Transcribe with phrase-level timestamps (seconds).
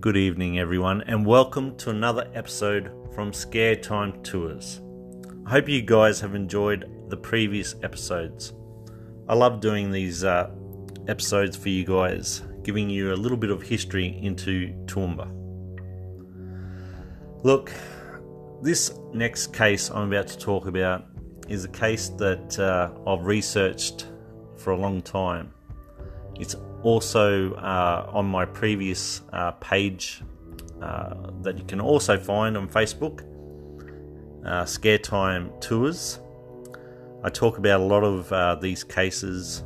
[0.00, 4.80] Good evening, everyone, and welcome to another episode from Scare Time Tours.
[5.44, 8.54] I hope you guys have enjoyed the previous episodes.
[9.28, 10.52] I love doing these uh,
[11.06, 15.28] episodes for you guys, giving you a little bit of history into Toowoomba.
[17.42, 17.70] Look,
[18.62, 21.04] this next case I'm about to talk about
[21.46, 24.06] is a case that uh, I've researched
[24.56, 25.52] for a long time.
[26.40, 30.22] It's also uh, on my previous uh, page
[30.80, 33.26] uh, that you can also find on Facebook,
[34.46, 36.18] uh, Scare Time Tours.
[37.22, 39.64] I talk about a lot of uh, these cases.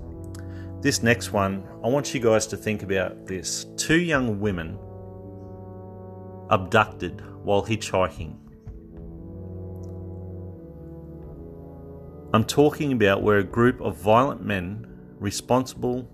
[0.81, 3.67] This next one, I want you guys to think about this.
[3.77, 4.77] Two young women
[6.51, 8.37] abducted while hitchhiking.
[12.35, 14.89] I'm talking about where a group of violent men
[15.21, 16.11] responsible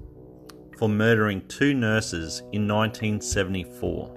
[0.81, 4.17] for murdering two nurses in 1974.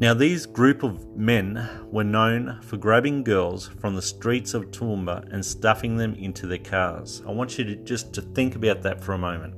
[0.00, 5.32] Now, these group of men were known for grabbing girls from the streets of Toowoomba
[5.32, 7.22] and stuffing them into their cars.
[7.28, 9.54] I want you to just to think about that for a moment.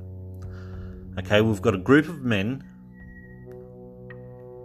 [1.19, 2.63] Okay, we've got a group of men.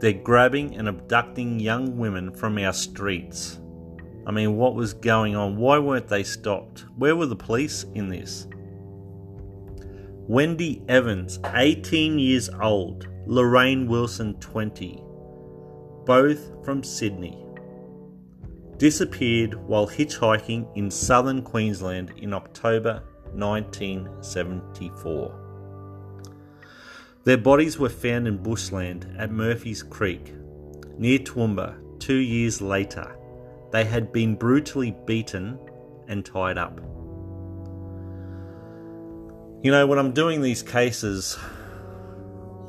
[0.02, 3.62] They're grabbing and abducting young women from our streets.
[4.28, 5.56] I mean, what was going on?
[5.56, 6.84] Why weren't they stopped?
[6.98, 8.48] Where were the police in this?
[10.28, 15.00] Wendy Evans, 18 years old, Lorraine Wilson, 20,
[16.04, 17.46] both from Sydney,
[18.78, 25.42] disappeared while hitchhiking in southern Queensland in October 1974.
[27.24, 30.34] Their bodies were found in bushland at Murphy's Creek,
[30.98, 33.16] near Toowoomba, two years later.
[33.72, 35.60] They had been brutally beaten
[36.08, 36.82] and tied up.
[39.64, 41.38] You know, when I'm doing these cases,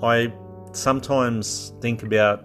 [0.02, 0.32] I
[0.72, 2.44] sometimes think about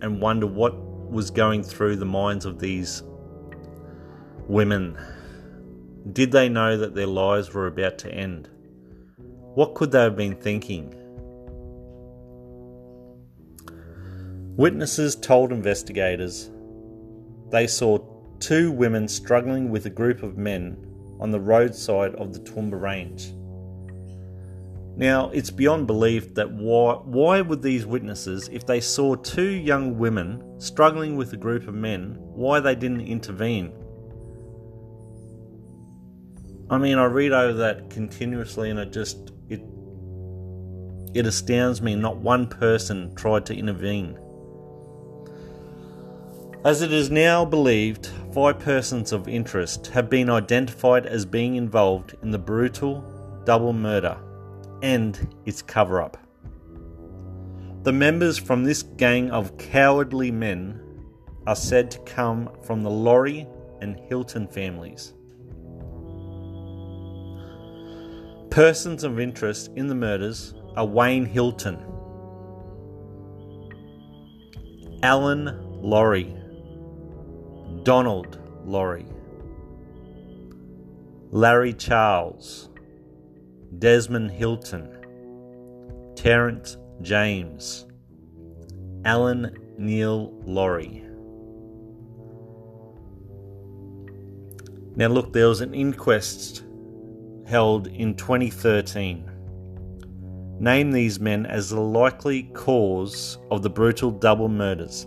[0.00, 0.76] and wonder what
[1.10, 3.02] was going through the minds of these
[4.48, 4.98] women.
[6.12, 8.48] Did they know that their lives were about to end?
[9.54, 10.94] What could they have been thinking?
[14.56, 16.50] Witnesses told investigators
[17.50, 17.98] they saw
[18.38, 20.76] two women struggling with a group of men
[21.18, 23.34] on the roadside of the Toowoomba Range.
[24.96, 29.98] Now, it's beyond belief that why, why would these witnesses, if they saw two young
[29.98, 33.72] women struggling with a group of men, why they didn't intervene?
[36.68, 39.60] I mean, I read over that continuously and it just it
[41.14, 44.16] it astounds me not one person tried to intervene.
[46.64, 52.14] As it is now believed, five persons of interest have been identified as being involved
[52.22, 53.02] in the brutal
[53.44, 54.16] double murder
[54.82, 56.16] and its cover up.
[57.82, 60.80] The members from this gang of cowardly men
[61.46, 63.46] are said to come from the Laurie
[63.80, 65.14] and Hilton families.
[68.50, 71.78] Persons of interest in the murders are Wayne Hilton,
[75.02, 76.36] Alan Laurie,
[77.84, 79.06] Donald Laurie,
[81.30, 82.69] Larry Charles,
[83.78, 84.88] Desmond Hilton,
[86.16, 87.86] Terence James,
[89.04, 91.04] Alan Neil Laurie.
[94.96, 96.64] Now, look, there was an inquest
[97.46, 99.30] held in 2013.
[100.58, 105.06] Name these men as the likely cause of the brutal double murders.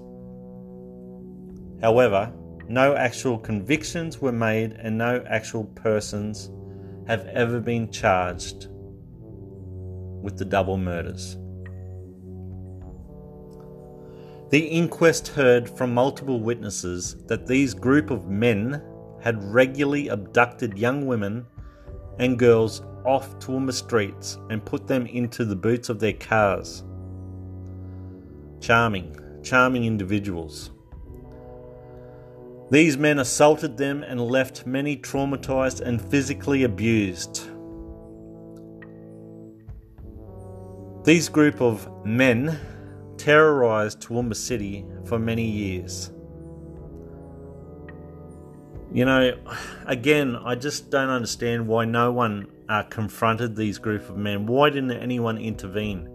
[1.81, 2.31] However,
[2.69, 6.49] no actual convictions were made and no actual persons
[7.07, 8.67] have ever been charged
[10.21, 11.37] with the double murders.
[14.49, 18.81] The inquest heard from multiple witnesses that these group of men
[19.21, 21.45] had regularly abducted young women
[22.19, 26.83] and girls off Toowoomba streets and put them into the boots of their cars.
[28.61, 30.71] Charming, charming individuals.
[32.73, 37.47] These men assaulted them and left many traumatized and physically abused.
[41.05, 42.59] These group of men
[43.15, 46.09] terrorized Toowoomba City for many years.
[48.91, 49.37] You know,
[49.85, 54.47] again, I just don't understand why no one uh, confronted these group of men.
[54.47, 56.09] Why didn't anyone intervene?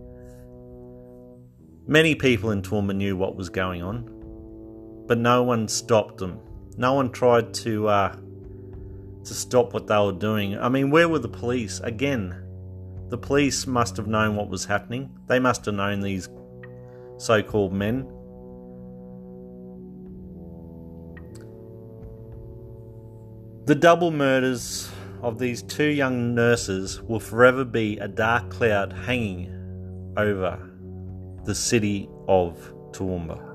[1.86, 4.18] Many people in Toowoomba knew what was going on
[5.08, 6.38] but no one stopped them.
[6.78, 8.16] No one tried to uh,
[9.24, 10.56] to stop what they were doing.
[10.58, 11.80] I mean, where were the police?
[11.80, 12.34] Again,
[13.08, 15.10] The police must have known what was happening.
[15.26, 16.28] They must have known these
[17.16, 18.06] so called men.
[23.64, 24.90] The double murders
[25.22, 29.54] of these two young nurses will forever be a dark cloud hanging
[30.18, 30.58] over
[31.44, 32.58] the city of
[32.92, 33.47] Toowoomba.